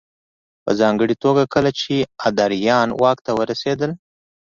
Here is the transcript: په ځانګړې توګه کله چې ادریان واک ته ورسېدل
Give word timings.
په 0.63 0.71
ځانګړې 0.79 1.15
توګه 1.23 1.43
کله 1.53 1.71
چې 1.79 1.93
ادریان 2.27 2.89
واک 3.01 3.17
ته 3.25 3.31
ورسېدل 3.39 3.91